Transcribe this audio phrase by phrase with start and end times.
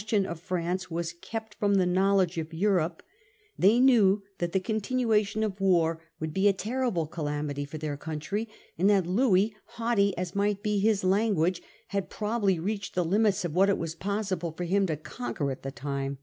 [0.00, 3.02] tion of France was kept from the knowledge of Europe,
[3.58, 8.48] they knew that the continuation of war would be a terrible calamity for their country,
[8.78, 13.54] and that Louis, haughty as might be his language, had probably reached the limits of
[13.54, 16.16] what it was possible for him to conquer at the time.